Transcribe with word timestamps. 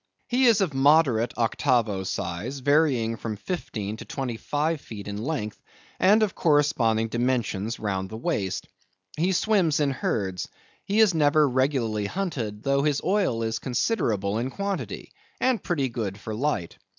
He 0.27 0.45
is 0.45 0.61
of 0.61 0.73
moderate 0.73 1.31
octavo 1.37 2.01
size, 2.03 2.57
varying 2.57 3.17
from 3.17 3.35
fifteen 3.35 3.97
to 3.97 4.03
twenty 4.05 4.35
five 4.35 4.81
feet 4.81 5.07
in 5.07 5.23
length, 5.23 5.61
and 5.99 6.23
of 6.23 6.33
corresponding 6.33 7.09
dimensions 7.09 7.77
round 7.77 8.09
the 8.09 8.17
waist. 8.17 8.67
He 9.15 9.31
swims 9.31 9.79
in 9.79 9.91
herds; 9.91 10.47
he 10.85 10.99
is 11.01 11.13
never 11.13 11.47
regularly 11.47 12.07
hunted, 12.07 12.63
though 12.63 12.81
his 12.81 12.99
oil 13.03 13.43
is 13.43 13.59
considerable 13.59 14.39
in 14.39 14.49
quantity, 14.49 15.11
and 15.39 15.61
pretty 15.61 15.87
good 15.89 16.17
for 16.19 16.33
light. 16.33 16.79